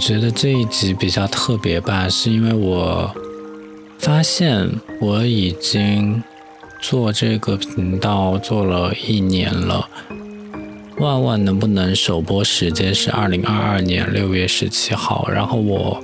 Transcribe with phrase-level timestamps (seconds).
[0.00, 3.14] 觉得这一集比较特别吧，是因为我
[3.98, 4.68] 发现
[4.98, 6.22] 我已经
[6.80, 9.86] 做这个频道做了一年了。
[10.98, 16.02] 万万能不能首播时间是二零二二年六月十七号，然后我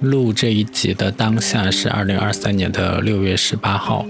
[0.00, 4.04] 录这一集的当下是二零二三年的六月十八号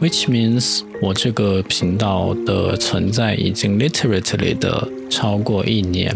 [0.00, 6.14] ，which means 我这个频道的存在已经 literally 的超过一年。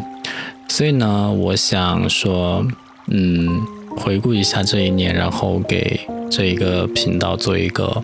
[0.70, 2.65] 所以呢，我想说，
[3.09, 3.61] 嗯，
[3.97, 8.01] 回顾一下这一年，然后给这一个频道做一个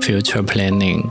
[0.00, 1.04] future planning。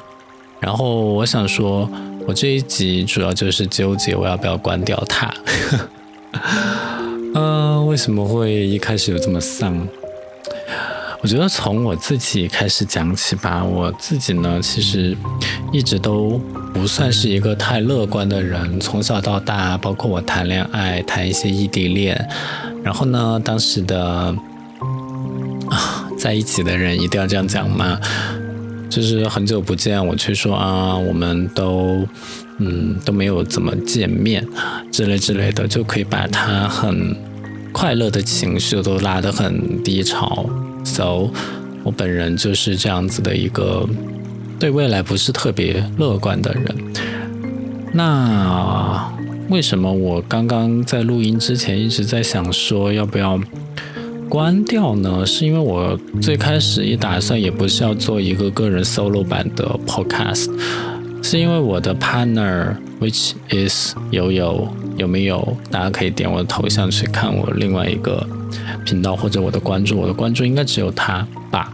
[0.59, 1.87] 然后我想说，
[2.27, 5.31] 我这一集主要就是纠结我要不要关掉它。
[7.35, 9.87] 嗯， 为什么会一开始有这么丧？
[11.21, 13.63] 我觉得从我自己开始讲起吧。
[13.63, 15.15] 我自己呢，其实
[15.71, 16.41] 一直都
[16.73, 18.79] 不算是一个太乐观的人。
[18.79, 22.27] 从小到大，包括我谈恋爱，谈一些异地恋，
[22.83, 24.35] 然后呢，当时的
[25.69, 27.99] 啊，在一起的人一定要这样讲吗？
[28.89, 32.07] 就是很久不见，我却说啊，我们都
[32.59, 34.45] 嗯都没有怎么见面，
[34.91, 37.15] 之类之类的，就可以把他很
[37.71, 40.45] 快乐的情绪都拉得很低潮。
[40.83, 41.29] So，
[41.83, 43.87] 我本人就是这样子的一个
[44.63, 46.73] 对未来不是特别乐观的人。
[47.91, 49.13] 那
[49.49, 53.37] 为什么我刚刚在录音之前一直在想说要不要
[54.29, 55.25] 关掉呢？
[55.25, 60.49] 是因为我最开始一打算也不是要做一个个人 solo 版的 podcast，
[61.21, 64.65] 是因为我的 partner，which is 有有
[64.95, 65.57] 有没有？
[65.69, 68.25] 大家可以点我的头像去看我另外一个。
[68.85, 71.73] 频道或者我的关注，我的关注应该只有他吧。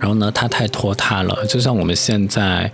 [0.00, 2.72] 然后呢，他太拖沓了，就像我们现在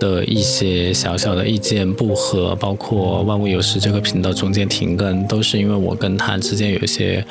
[0.00, 7.22] 的一些小小的意见不合，包括万物有时这个频道中间停更，都是因为我跟他之间有一些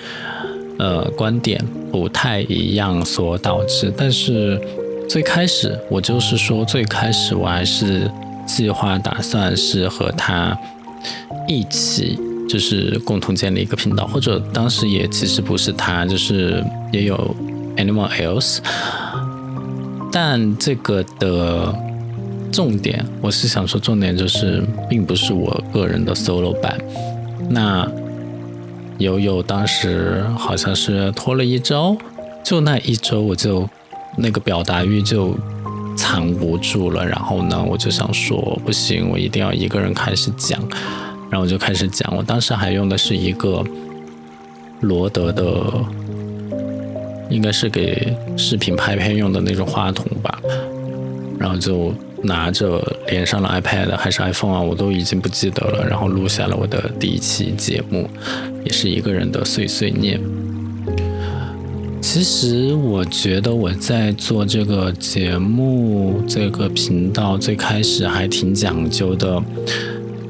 [0.78, 1.59] 呃观点
[1.91, 3.91] 不太一样所导致。
[3.97, 4.62] 但是
[5.09, 8.12] 最开始我就是说，最开始我还是
[8.46, 10.56] 计划打算是和他
[11.47, 12.19] 一起。
[12.50, 16.63] 就是共同建立一个频道，或者当时也其实不是他，就是
[16.94, 17.35] 也有
[17.75, 18.59] anyone else。
[20.19, 21.72] 但这个的
[22.51, 26.75] 重点，我是想说，重点就是并不是我个人的 solo 版。
[27.51, 27.88] 那
[28.97, 31.95] 悠悠当时好像是拖了一周，
[32.44, 33.69] 就那一周，我就
[34.16, 35.35] 那个表达欲就
[35.95, 37.05] 藏不住了。
[37.05, 40.59] 然后呢，我就想说，不行，我一定要一个人开始讲。
[41.29, 43.63] 然后我就开始讲，我当时还用的是一个
[44.79, 45.45] 罗德的，
[47.29, 50.39] 应该是给视频拍片用的那种话筒吧。
[51.39, 51.93] 然后就
[52.23, 55.85] 拿着连上了 iPad 还是 iPhone 啊，我都已经不记得了。
[55.87, 58.09] 然后录下了我的第一期节目，
[58.66, 60.19] 也是一个人的碎碎念。
[62.01, 69.41] 其实我觉得我在做这个节目这个频道最开始还挺讲究的。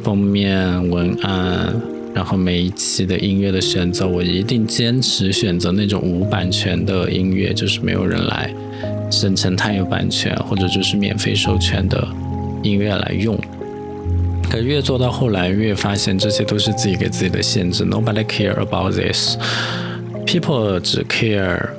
[0.04, 1.76] 封面文案，
[2.18, 8.52] 然后每一期的音乐的选择，我一定坚持选择那种无版权的音乐，就是没有人来
[9.12, 12.08] 声称它有版权，或者就是免费授权的
[12.64, 13.40] 音乐来用。
[14.50, 17.86] 可越做到后来，越发现这些都是自己给自己的限制。
[17.86, 19.38] Nobody care about this.
[20.26, 21.70] People 只 care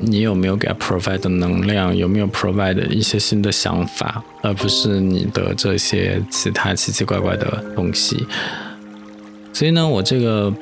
[0.00, 4.24] 你有没有给 provide 能量，有没有 provide 一些新的想法。
[4.40, 8.24] 而不是你的这些其他奇奇怪怪的东西，
[9.58, 10.54] 所以呢，我这个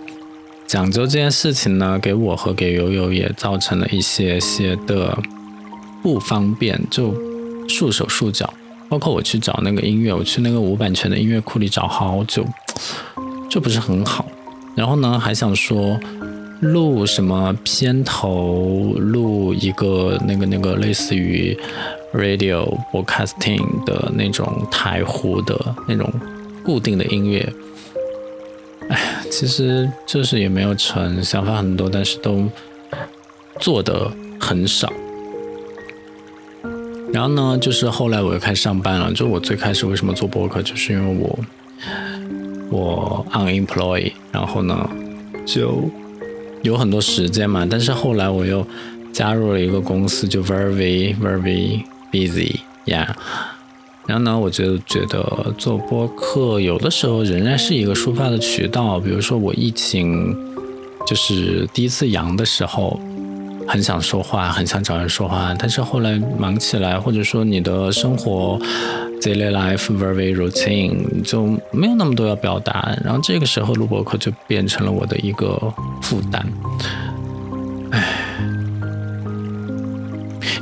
[0.66, 5.18] 讲究这件事情呢，给我和给悠悠也造成了一些些的
[6.02, 7.14] 不方便，就
[7.68, 8.54] 束手束脚。
[8.88, 12.42] 包括我去找那个音乐，我去那个无版权的音乐库里找好久，
[13.50, 14.24] 就不是很好。
[14.74, 16.00] 然后呢，还想说
[16.60, 21.54] 录什么片头，录一个那个那个类似于。
[22.14, 26.10] radio broadcasting 的那种台呼的那种
[26.64, 27.46] 固定的音乐，
[29.30, 32.48] 其实就是也没有成，想法很多，但是都
[33.60, 34.92] 做的很少。
[37.12, 39.12] 然后呢，就是后来我又开始上班了。
[39.12, 41.38] 就我最开始为什么做博客，就是因为我
[42.70, 44.88] 我 unemployed，然后呢
[45.44, 45.90] 就
[46.62, 47.66] 有很多时间嘛。
[47.70, 48.66] 但是后来我又
[49.12, 51.82] 加入了一个公司，就 very very。
[52.12, 53.14] Busy 呀，
[54.06, 59.00] 然后呢，我就觉得做播客有的时候仍然是一个抒发的渠道。
[59.00, 60.34] 比如说我疫情
[61.06, 63.00] 就是第一次阳的时候，
[63.66, 68.58] 很想说话，很想找人说话，但是后来忙起来，或者说你的生活
[69.20, 75.60] daily life very routine 就没有那么多要表达，然后这个时候录播课就变成了我的一个
[76.02, 76.46] 负担。
[77.90, 78.25] 唉，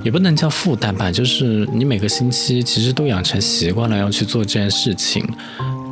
[0.04, 5.26] 也不能叫负担吧，就是你每个星期其实都养成习惯了要去做这件事情，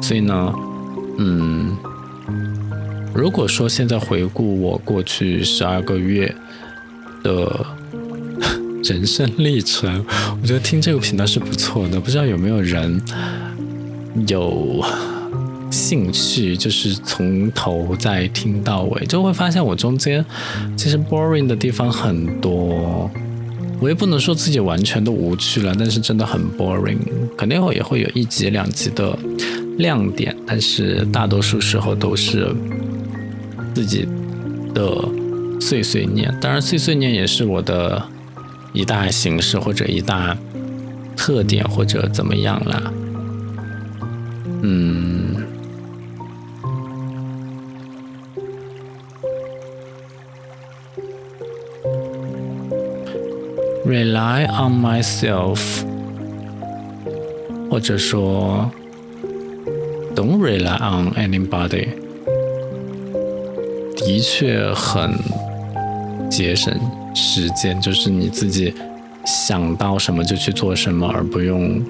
[0.00, 0.52] 所以呢，
[1.18, 1.76] 嗯。
[3.14, 6.34] 如果说现在回顾我过去十二个月
[7.22, 7.66] 的
[8.82, 10.02] 人生历程，
[10.40, 12.00] 我觉得听这个频道是不错的。
[12.00, 12.98] 不知道有没有人
[14.26, 14.82] 有
[15.70, 20.24] 兴趣，就是从头再听到尾，就会发现我中间
[20.74, 23.10] 其实 boring 的地方很多。
[23.82, 26.98] 我也不能说自己完全都无趣了，但是真的很 boring。
[27.36, 29.18] 肯定会也会有一集两集的
[29.76, 32.54] 亮点，但是大多数时候都是。
[33.74, 34.06] 自己
[34.74, 35.08] 的
[35.58, 38.02] 碎碎念，当然碎碎念也是我的
[38.74, 40.36] 一大形式或者一大
[41.16, 42.92] 特点或者怎么样啦。
[44.60, 45.31] 嗯
[53.86, 55.84] ，rely on myself，
[57.70, 58.70] 或者说
[60.14, 61.88] don't rely on anybody。
[63.96, 65.12] 的确很
[66.28, 66.74] 节省
[67.14, 68.74] 时间，就是你自己
[69.24, 71.80] 想到什么就去做什么，而不用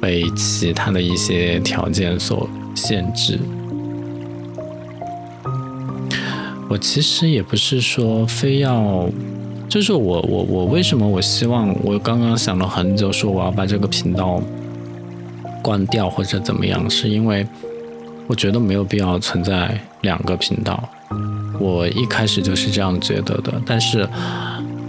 [0.00, 3.38] 被其他的一些条件所限制。
[6.68, 9.08] 我其实也不是说非要，
[9.74, 14.40] 就是我我我为什么我希望我刚刚想了很久，说我要把这个频道
[15.60, 17.44] 关掉或者怎么样，是因为
[18.28, 20.80] 我觉得没有必要存在两个频道。
[21.58, 24.08] 我一开始就是这样觉得的，但是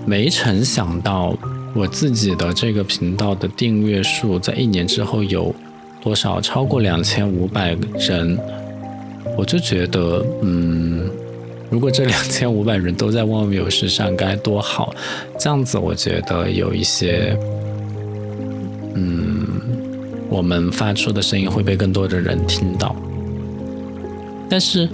[0.05, 1.35] 没曾想到
[1.73, 5.51] 我自己的这个频道的订阅数在一年之后有
[5.99, 8.37] 多少，超过两千五百人。
[9.35, 11.09] 我就觉得，嗯，
[11.69, 14.95] 如果这两千五百人都在忘友时上该多好，
[15.39, 17.37] 这样子我觉得有一些，
[18.93, 19.47] 嗯，
[20.29, 22.95] 我们发出的声音会被更多的人听到，
[24.49, 24.87] 但是。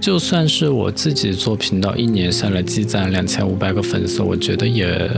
[0.00, 5.10] 就算是我自己做频道，一年下来积攒两千五百个粉丝，我觉得也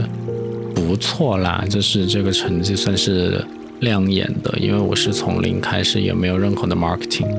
[0.75, 1.63] 不错啦。
[1.69, 3.41] 就是这个成绩算是
[3.79, 7.33] 亮眼的，因为我是从零开始，也没有任何的 marketing，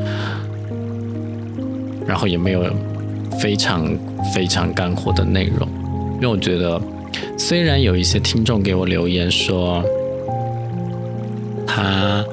[2.07, 2.65] 然后也没有
[3.41, 3.87] 非常
[4.35, 5.69] 非常干货的内容。
[6.17, 6.81] 因为我觉得，
[7.39, 9.85] 虽然有一些听众给我留言说，
[11.67, 12.25] 他。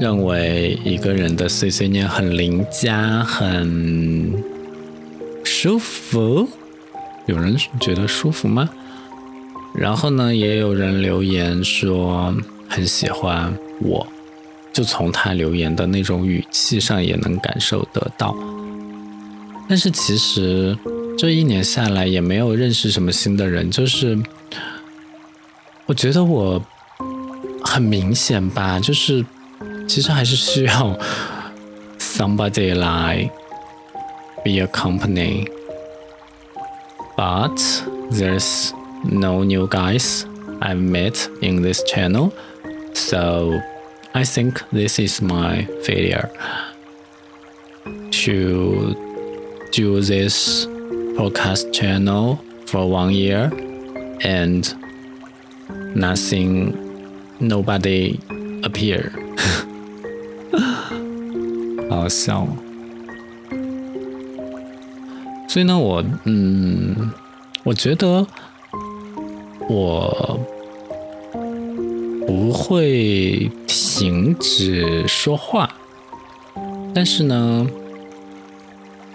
[0.00, 4.34] 认为一个人的碎碎念很邻家，很
[5.44, 6.48] 舒服。
[7.26, 8.68] 有人觉得舒服吗？
[9.72, 12.34] 然后呢，也有人留言说
[12.68, 14.04] 很喜欢我，
[14.72, 18.34] 就从他留言的那种语气上也能感受得到。
[19.67, 20.77] 但是其实
[21.17, 24.17] 这一年下来也没有认识什么新的人，就是
[25.85, 26.63] 我觉得我
[27.63, 29.25] 很明显吧，就是。
[29.89, 30.95] 其实还是需要
[31.97, 33.31] somebody like
[34.45, 35.47] be a company,
[37.17, 37.57] but
[38.11, 38.71] there's
[39.03, 40.25] no new guys
[40.61, 42.31] I've met in this channel,
[42.93, 43.59] so
[44.13, 46.29] I think this is my failure
[48.23, 48.95] to
[49.74, 50.66] do this
[51.16, 53.50] podcast channel for one year
[54.22, 54.72] and
[55.96, 56.72] nothing,
[57.40, 58.16] nobody
[58.62, 59.10] appear.
[61.90, 62.46] 好笑，
[65.48, 67.10] 所以呢，我嗯，
[67.64, 68.24] 我觉得
[69.68, 70.40] 我
[72.26, 75.68] 不会停止说话，
[76.94, 77.66] 但是呢，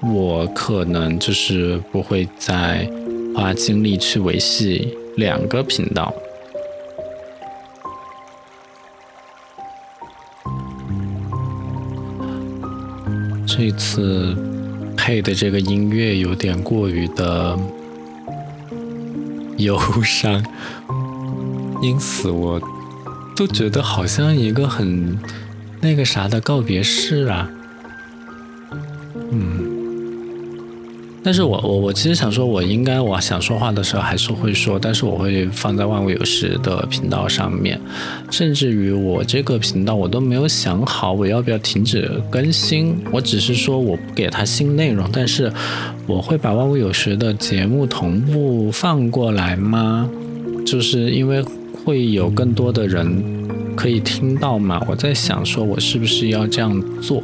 [0.01, 2.89] 我可能就是不会再
[3.35, 6.13] 花精力去维系两个频道。
[13.45, 14.35] 这次
[14.95, 17.59] 配的这个音乐有点过于的
[19.57, 20.41] 忧伤，
[21.81, 22.61] 因此我
[23.35, 25.19] 都觉得好像一个很
[25.81, 27.49] 那个啥的告别式啊。
[31.29, 37.79] 但是我我我其实想说，我应该我想说话的时候还是会说，但是我会放在万物有时的频道上面，
[38.31, 45.53] 甚至于我这个频道我都没有想好我要不要停止更新，我只是说我不给他新内容，但是
[46.07, 50.09] 我会把万物有时的节目同步放过来吗？
[50.65, 51.45] 就是因为
[51.85, 53.23] 会有更多的人
[53.75, 57.21] 可以听到嘛，我在想说我是不是要这样做，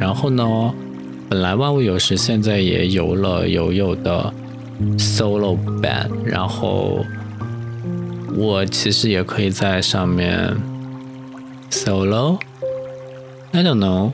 [0.00, 0.74] 然后呢？
[1.28, 4.32] 本来万物有时现在也有了友友的
[4.96, 7.04] solo 版，然后
[8.34, 10.56] 我其实也可以在上面
[11.70, 14.12] solo，I don't know。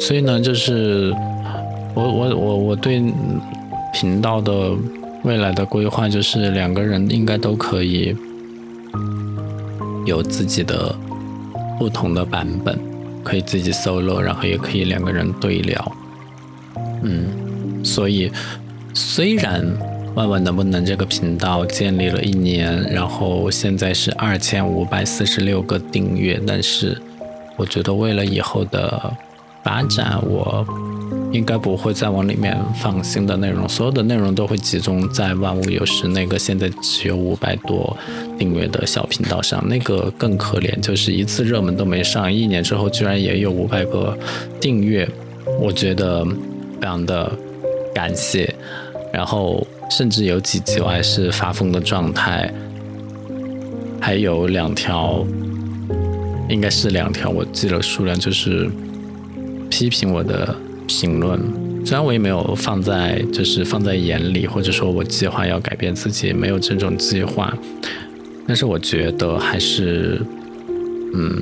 [0.00, 1.14] 所以呢，就是
[1.94, 3.00] 我我我我对。
[3.92, 4.72] 频道的
[5.24, 8.16] 未来的规划就是两个人应该都可以
[10.06, 10.94] 有自己的
[11.78, 12.78] 不同的版本，
[13.22, 15.92] 可以自己 solo，然后也可以两个人对聊。
[17.02, 18.30] 嗯，所以
[18.94, 19.64] 虽然
[20.14, 26.96] 万万能不能这个频道建立了一年，然后现在是二千五百四十六个订阅，但是
[27.56, 29.12] 我觉得为了以后的
[29.62, 30.66] 发展，我。
[31.32, 37.96] 应该不会再往里面放新的内容，所有的内容都会集中在万物有时那个现在只有五百多
[38.36, 39.64] 订阅的小频道上。
[39.68, 44.18] 那个更可怜，就是一次热门都没上，一年之后居然也有五百个
[44.60, 45.08] 订阅，
[45.60, 47.30] 我觉得非常的
[47.94, 48.52] 感谢。
[49.12, 52.52] 然后甚至有几集我还是发疯的状态，
[54.00, 55.24] 还有两条，
[56.48, 58.68] 应该是两条，我记得数量，就是
[59.70, 60.56] 批评我的。
[60.98, 61.38] 评论，
[61.86, 67.56] 虽然我也没有放在，就是放在眼里，或者说我计划要改变自己，没有这种计划，
[68.46, 70.20] 但是我觉得还是，
[71.14, 71.40] 嗯，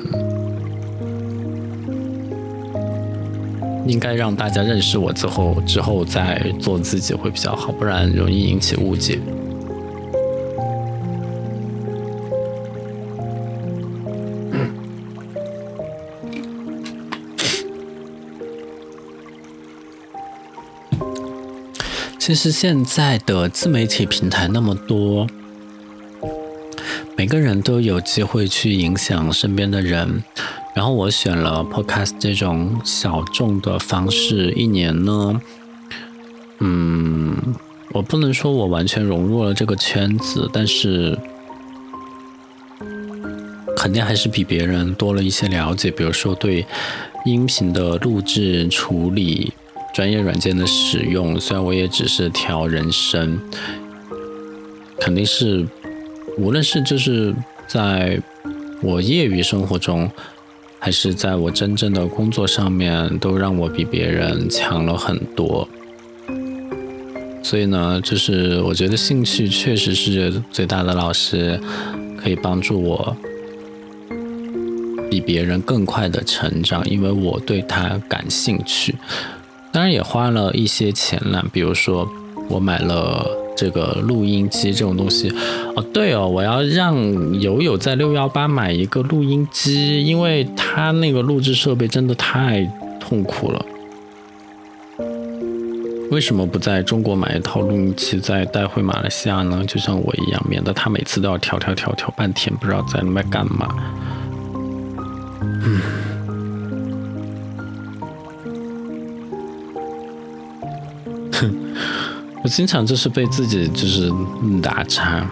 [3.87, 9.17] 应该让大家认识我之后，之后再做自己会比较好，不然容易引起误解。
[22.29, 25.25] 其实现在的自媒体平台那么多，
[27.17, 30.23] 每个人都有机会去影响身边的人。
[30.75, 35.41] 然后我选了 Podcast 这种小众的方式，一年呢，
[36.59, 37.35] 嗯，
[37.93, 41.17] 我不能说我完全融入了这个圈子，但是
[43.75, 45.89] 肯定还是比别人多了一些了解。
[45.89, 46.63] 比如说对
[47.25, 49.51] 音频的录制处理。
[49.93, 53.39] 专业软件的使用，虽然我也只是调人声，
[54.99, 55.65] 肯定是，
[56.37, 57.33] 无论是就是
[57.67, 58.21] 在
[58.81, 60.09] 我业余生活中，
[60.79, 65.67] 还是在我真正的工作上面，都让我比别人强了很多。
[67.43, 71.59] 所以呢，就是我觉得兴趣确实是最大的老师，
[72.21, 73.17] 可以帮助我
[75.09, 78.95] 比别人更快的成长，因为我对他感兴趣。
[79.71, 82.07] 当然也花了一些钱了，比如说
[82.49, 85.31] 我买了这个录音机这种东西。
[85.75, 92.63] 哦，对哦，我要让友友在六幺八买一个录音机，因为他那个录制设备真的太
[92.99, 93.65] 痛苦了。
[96.09, 99.63] 为什么不在中国买一套录音机再带回马来西亚呢？
[99.67, 103.67] 就像我一样，免得他每次都要调调调调半天，不知道在那边干嘛。
[105.41, 105.79] 嗯。
[112.49, 114.11] 经常就是被自己就是
[114.61, 115.25] 打岔。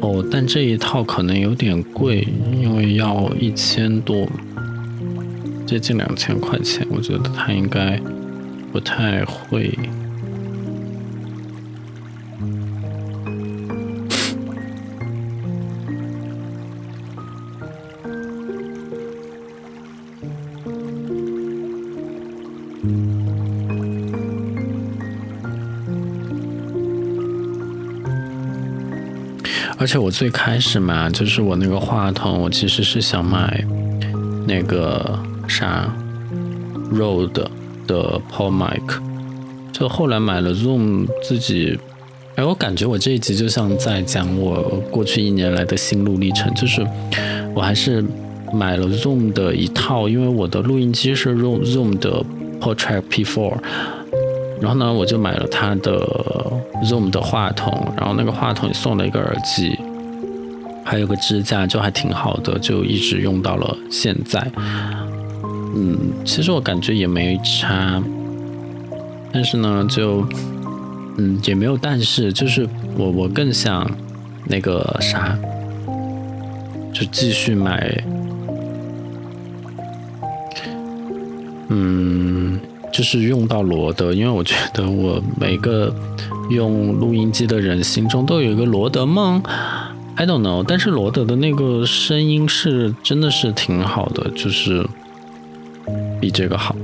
[0.00, 4.26] 哦，但这一套可能有点贵，因为要一千多，
[5.66, 6.86] 接近两千块钱。
[6.90, 8.00] 我觉得他应该
[8.72, 9.76] 不太会。
[29.88, 33.64] 而且我最开始嘛，就是我那个话筒，我其实是想买
[34.46, 35.18] 那个
[35.48, 35.90] 啥
[36.92, 37.50] r o d
[37.86, 38.82] 的 Pro Mic，
[39.72, 41.80] 就后来买了 Zoom 自己，
[42.36, 46.86] 哎，我感觉我这一集就像在讲我过去一年来的心路历程，就是
[47.54, 48.04] 我还是
[48.52, 52.22] 买了 Zoom 的一套，因为我的录音机是用 Zoom 的
[52.60, 53.54] Portrait P4，
[54.60, 55.98] 然后呢，我就买了它的
[56.84, 59.77] Zoom 的话筒，然后那个话筒也送了一个耳机，
[60.88, 64.50] 还有个支架，就还挺好的，就一直用到了现在。
[65.76, 68.02] 嗯，其实我感觉也没差，
[69.30, 70.26] 但是呢，就
[71.18, 72.66] 嗯也没有但是，就是
[72.96, 73.86] 我我更想
[74.46, 75.38] 那个啥，
[76.90, 78.02] 就继续买。
[81.68, 82.58] 嗯，
[82.90, 85.94] 就是用到罗德，因为我觉得我每个
[86.48, 89.42] 用录音机的人心中都有一个罗德梦。
[90.18, 94.84] I don't know，但是罗德的那个声音是真的是挺好的，就是
[96.20, 96.74] 比这个好。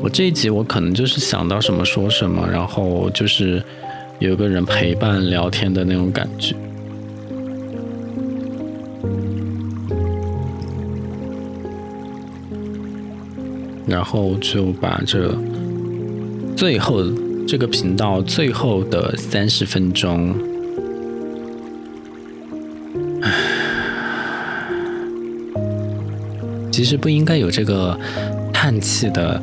[0.00, 3.62] 我这一集我可能就是想到什么说什么，然后就是
[4.20, 6.56] 有个人陪伴聊天的那种感觉。
[13.86, 15.36] 然后就把这
[16.56, 17.04] 最后
[17.46, 20.34] 这个频道最后的三十分钟，
[26.72, 27.96] 其实不应该有这个
[28.52, 29.40] 叹气的，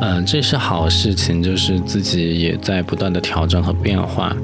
[0.00, 4.34] 嗯，这是好事情，就是自己也在不断的调整和变化。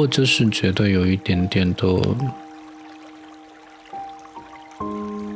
[0.00, 1.86] 过就是觉得有一点点的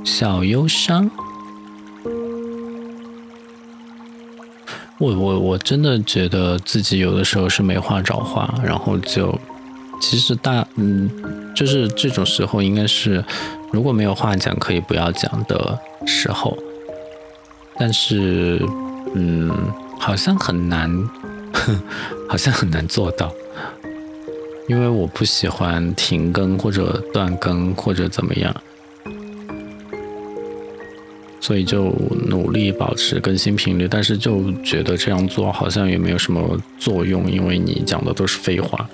[0.03, 1.11] 小忧伤。
[4.99, 9.39] 我我我真的觉得自己有的时候是没话找话，然后就
[10.01, 11.11] 其实大嗯，
[11.55, 13.23] 就是这种时候应该是
[13.71, 16.57] 如果没有话讲可以不要讲的时候，
[17.77, 18.63] 但是
[19.15, 19.55] 嗯，
[19.99, 20.91] 好像很难，
[22.31, 23.31] 好像很难做到。
[24.67, 28.55] 因为我不喜欢停更或者断更或者怎么样，
[31.39, 31.93] 所以就
[32.27, 38.89] 努力保持更新频率，但是就觉得这样做好像也没有什么作用，因为你讲的都是废话。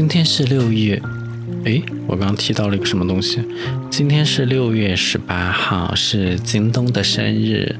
[0.00, 0.98] 今天是六月，
[1.64, 3.38] 诶，我刚刚提到了一个什么东西？
[3.90, 7.76] 今天是六月十八号，是京东的生日，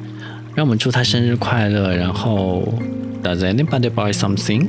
[0.55, 1.97] 让我们祝他生日快乐。
[1.97, 2.75] 然后
[3.25, 4.69] ，Does anybody buy something？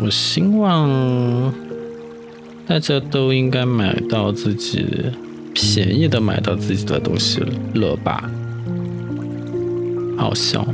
[0.00, 1.52] 我希望
[2.66, 4.86] 大家都应该买到自己
[5.52, 7.42] 便宜的，买到自己的东西
[7.74, 8.30] 了吧？
[10.16, 10.66] 好笑。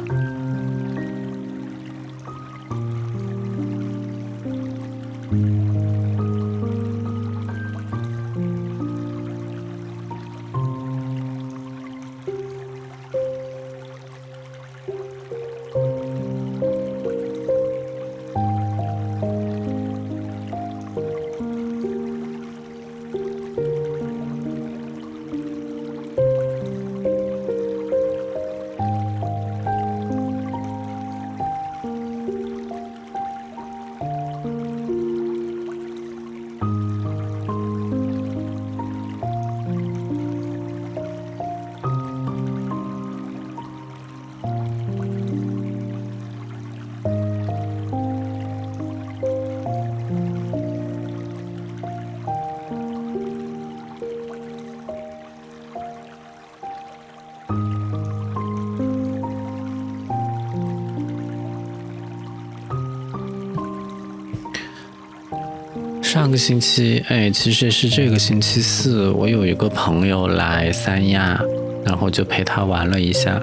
[66.29, 71.43] 上个星期，哎，其实是这个星期四，我有一个朋友来三亚，
[71.83, 73.43] 然后就陪他玩了一下。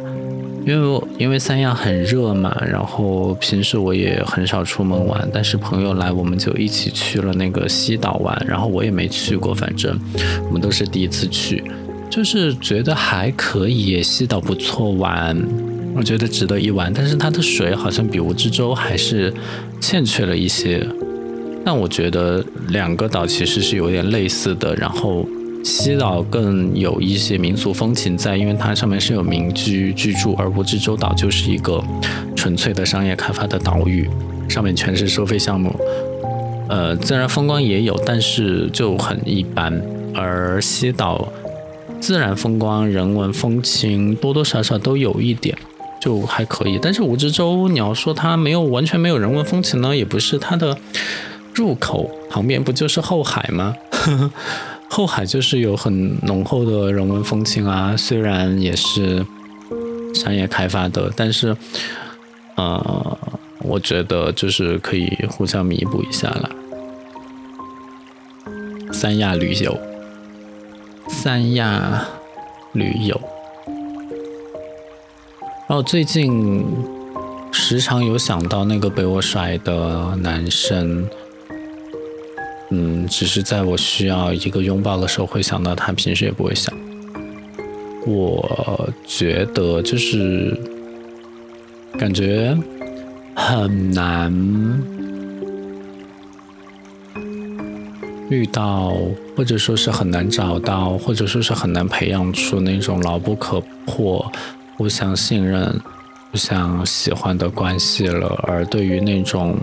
[0.67, 9.99] 因为因为三亚很热嘛，然后平时我也很少出门玩，但是朋友来，我们就一起去了那个西岛玩，然后我也没去过，反正
[10.45, 11.63] 我们都是第一次去，
[12.07, 15.35] 就是觉得还可以，西岛不错玩，
[15.95, 19.33] 我觉得值得一玩，但是它的水好像比蜈支洲还是
[19.81, 20.87] 欠缺了一些，
[21.65, 25.27] 但我觉得两个岛其实是有点类似的，然后。
[25.63, 31.83] 西岛更有一些民俗风情在，因为它上面是有民居居住，而蜈支洲岛就是一个
[32.35, 34.07] 纯粹的商业开发的岛屿，
[34.47, 35.75] 上面全是收费项目。
[36.69, 39.81] 呃，自然风光也有，但是就很一般。
[40.13, 41.27] 而西岛
[41.99, 45.57] 自然风光、人文风情多多少少都有一点，
[45.99, 46.77] 就还可以。
[46.79, 50.37] 但是蜈支洲，你要说它没有完全没有人文风情呢，也不是。
[50.37, 50.77] 它的
[51.55, 53.73] 入口旁边不就是后海吗？
[54.87, 59.25] 后海就是有很浓厚的人文风情啊，虽然也是
[60.13, 61.57] 商业开发的，但是，
[62.55, 63.17] 呃，
[63.59, 66.49] 我觉得就是可以互相弥补一下了。
[68.93, 69.77] 三亚旅游，
[71.07, 72.05] 三亚
[72.73, 73.19] 旅游，
[75.67, 76.63] 然后最近
[77.51, 81.09] 时常有想到那个被我甩的男生。
[83.07, 86.73] 只是在我需要一个拥抱的时候会想到他，平时也不会想。
[88.05, 90.55] 我觉得就是
[91.97, 92.55] 感觉
[93.35, 94.31] 很难
[98.29, 98.93] 遇到，
[99.35, 104.31] 或者说是很难找到，或者说是很难培养出那种牢不可破、
[104.77, 105.81] 互相信任、
[106.31, 108.27] 互相喜欢的关系了。
[108.47, 109.57] 而对于那种。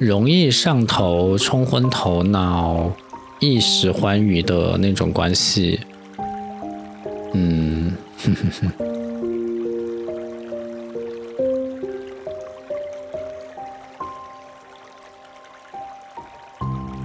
[0.00, 2.90] 容易上头、冲昏头脑、
[3.38, 5.78] 一时欢愉的那种关系，
[7.34, 7.92] 嗯，
[8.24, 8.72] 哼哼哼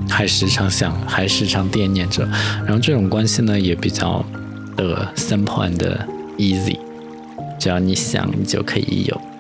[0.10, 2.26] 还时常想，还时常惦念着。
[2.66, 4.26] 然后这种关系呢，也比较
[4.78, 5.98] 的 simple and
[6.38, 6.80] easy，
[7.60, 9.35] 只要你想，你就可以有。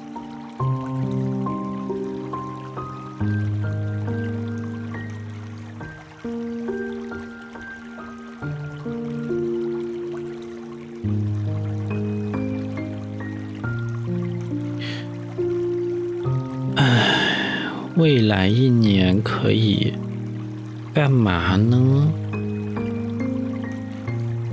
[21.05, 22.11] 干嘛呢？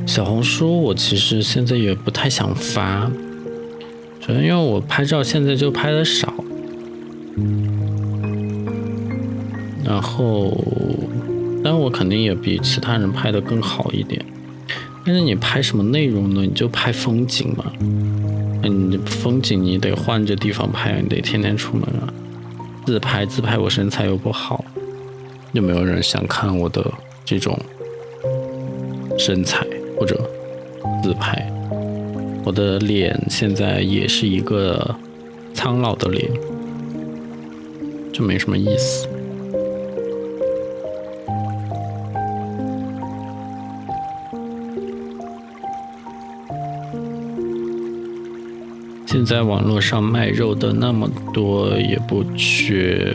[0.07, 3.11] 小红书我其实现在也不太想发，
[4.21, 6.31] 主要因为我拍照现在就拍的少，
[9.83, 10.55] 然后，
[11.65, 14.23] 但我肯定也比其他人拍的更好一点。
[15.07, 16.43] 但是你拍什么内容呢？
[16.43, 17.65] 你就拍风景嘛，
[18.63, 22.13] 嗯，风景你得换着地方拍，你得天天出门啊。
[22.85, 24.62] 自拍自拍，我身材又不好，
[25.53, 26.83] 有没有人想看我的
[27.25, 27.59] 这种
[29.19, 29.67] 身材
[29.99, 30.19] 或者
[31.03, 31.47] 自拍？
[32.45, 34.97] 我的脸现在也是一个
[35.55, 36.29] 苍老的脸，
[38.13, 39.07] 就没什么意思。
[49.07, 53.15] 现在网络上卖肉的那么多，也不缺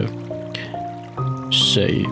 [1.51, 2.05] 谁。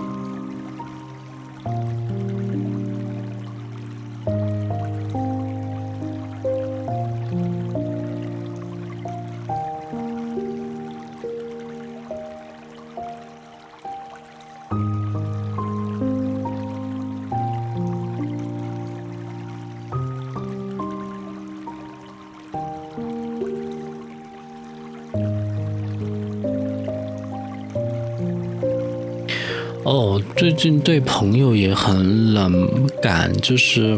[30.55, 33.97] 近对朋友也很冷感，就是，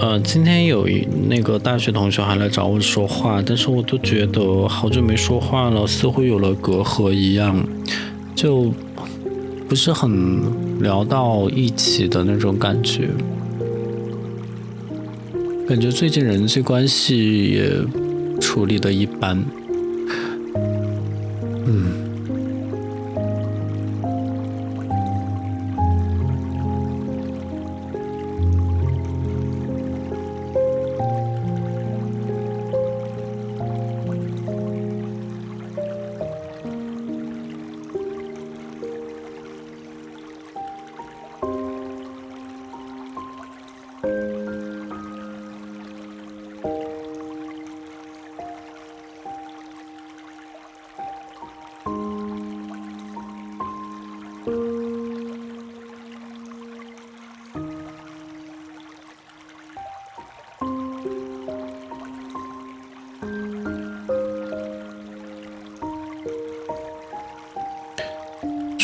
[0.00, 7.66] 呃，今天有一那个大学同学还来找我说话，但是我都觉得好久没说话了，似乎有了隔阂一样，
[8.34, 8.72] 就
[9.68, 13.08] 不是很聊到一起的那种感觉，
[15.68, 17.70] 感觉最近人际关系也
[18.40, 19.44] 处理的一般，
[21.66, 22.05] 嗯。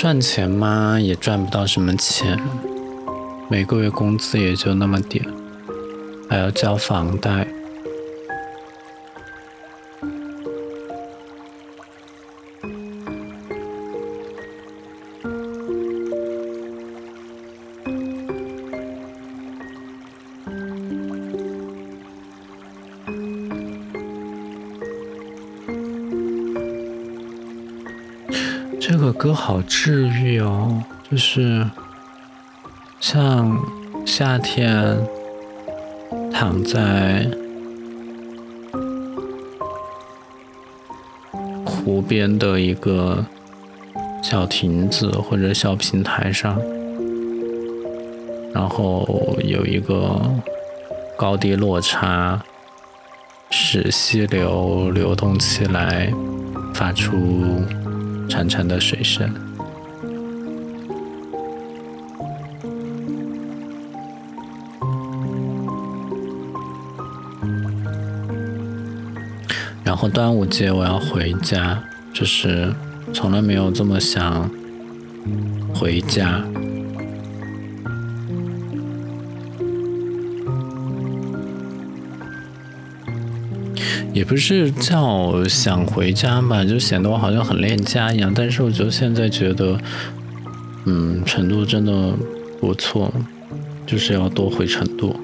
[0.03, 0.99] 赚钱吗？
[0.99, 2.37] 也赚不到什么钱，
[3.49, 5.25] 每个月工资也就那么点，
[6.29, 7.47] 还要交房贷。
[29.75, 30.81] 治愈哦，
[31.11, 31.67] 就是
[33.01, 33.59] 像
[34.07, 34.97] 夏天
[36.31, 37.27] 躺在
[41.65, 43.25] 湖边的一个
[44.23, 46.61] 小亭子或者小平台上，
[48.55, 50.21] 然后有一个
[51.17, 52.41] 高低落差，
[53.51, 56.13] 使溪流流动起来，
[56.73, 57.17] 发出。
[58.29, 59.31] 潺潺的水声，
[69.93, 71.79] 然后端午节我要回家，
[72.15, 72.73] 就是
[73.13, 74.51] 从来没有这么想
[75.75, 76.43] 回家。
[84.15, 88.33] 也不是叫想回家吧，就显得我好像很恋家一样。
[88.35, 89.79] 但是我就现在觉得，
[90.87, 92.15] 嗯，成都真的
[92.59, 93.13] 不错，
[93.87, 95.15] 就是要多回成都。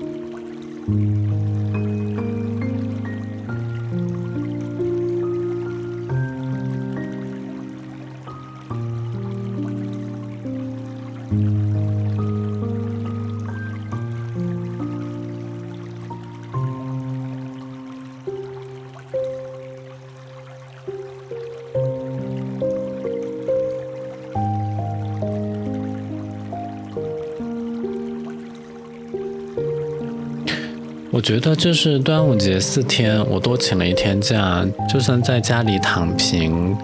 [31.19, 36.77] 我觉得就是端午节四天，我多请了一天假，就算在家里躺平，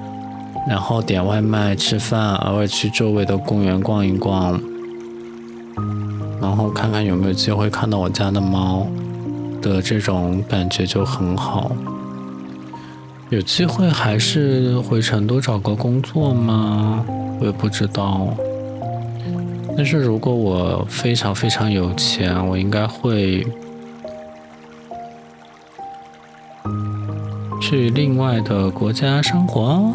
[0.68, 4.60] 然后点外卖吃饭，偶尔去周围的公园逛一逛，
[6.42, 8.84] 然后看看有没有机会看到我家的猫
[9.62, 11.70] 的这种感觉就很好。
[13.30, 17.06] 有机会还是回成都找个工作吗？
[17.38, 18.34] 我也不知道。
[19.76, 23.46] 但是如果我非常非常有钱，我应该会。
[27.74, 29.92] 去另外的国家生活，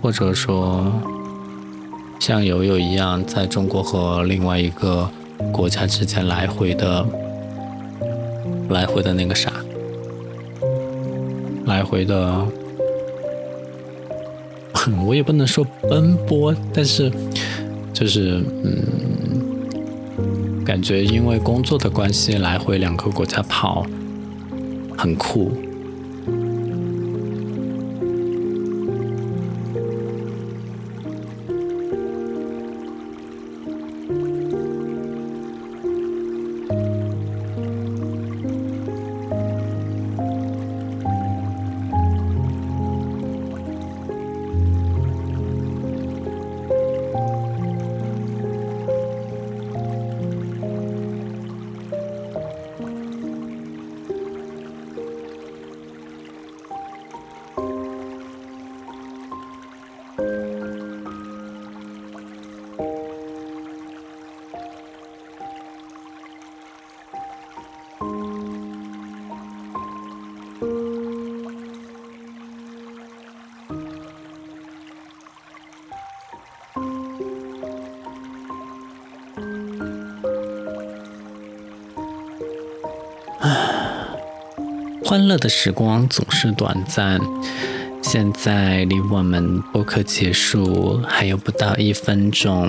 [0.00, 0.86] 或者说
[2.20, 5.10] 像友友一样，在中国和另外一个
[5.50, 7.04] 国家之间来回的、
[8.68, 9.50] 来回的那个啥，
[11.64, 12.46] 来回的，
[15.04, 17.10] 我也不能说奔波，但是
[17.92, 18.84] 就是嗯，
[20.64, 23.84] 感觉因为工作的关系，来回两个国家跑，
[24.96, 25.50] 很酷。
[85.08, 87.20] 欢乐的时光总是短暂，
[88.02, 92.68] 现在离我们播客结束还有不到一分钟。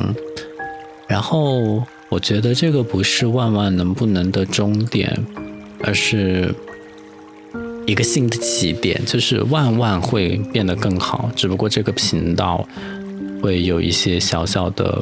[1.07, 5.11] 然后我觉得这个不是万万能不能的终点，
[5.83, 6.53] 而是
[7.87, 11.31] 一个新的起点，就是万万会变得更好。
[11.35, 12.63] 只不过这个频道
[13.41, 15.01] 会有一些小小的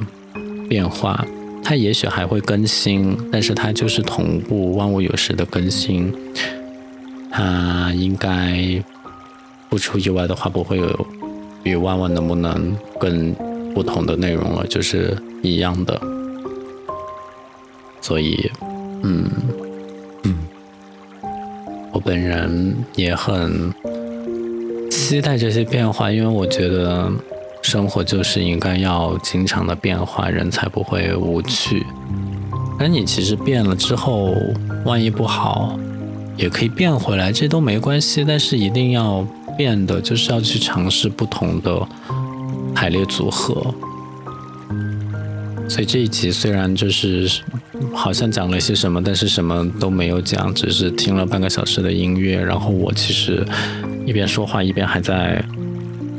[0.70, 1.28] 变化，
[1.62, 6.14] 它也许还会更新，但是它就是同步万物有时的更新。
[7.38, 8.82] 他应该
[9.68, 11.08] 不出意外的话，不会有
[11.64, 13.36] 与万万能不能更
[13.74, 16.00] 不同的内容了，就是一样的。
[18.00, 18.50] 所以，
[19.04, 19.30] 嗯
[20.24, 20.38] 嗯，
[21.92, 23.70] 我本人也很
[24.90, 27.12] 期待这些变化，因为我觉得
[27.62, 31.86] 生活就是应该要经常的变化，人才不会无趣。
[32.80, 34.34] 而你其实变了之后，
[34.86, 35.78] 万一不好，
[36.38, 38.24] 也可以变回来，这都没关系。
[38.28, 39.26] 但是一定要
[39.58, 41.88] 变的，就是要去尝试不同的
[42.74, 43.74] 排列组合。
[45.68, 47.28] 所以这一集虽然就是
[47.94, 52.40] 好像讲了些什么，但是什么都没有讲，只是听了半个小时的音乐。
[52.40, 53.44] 然后我其实
[54.06, 55.44] 一边说话一边还在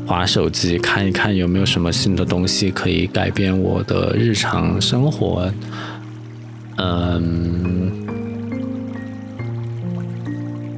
[0.05, 5.49] 划手机，看一看有没有什么新的东西可以改变我的日常生活。
[6.79, 7.76] 嗯，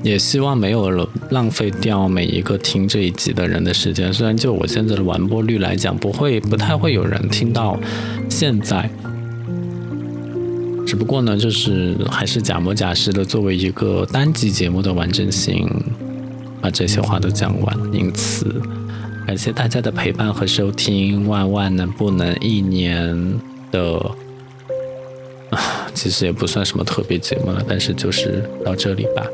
[0.02, 4.14] 也希望没有了浪费掉每一个听这一集的人的时间。
[4.14, 7.78] 虽然就我现在的完播率来讲，不会不太会有人听到
[8.30, 8.90] 现在，
[10.88, 15.70] 只不过呢，就是还是假模假式的作为一个单集节目的完整性，
[16.62, 17.78] 把这些话都讲完。
[17.94, 18.62] 因此，
[19.28, 21.28] 感谢大家的陪伴和收听。
[21.28, 23.40] 万万能不能一年
[23.72, 24.00] 的？
[25.96, 29.26] 其实也不算什么特别节目了，但是就是到这里吧，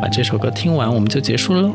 [0.00, 1.74] 把这首歌听完我们就结束喽。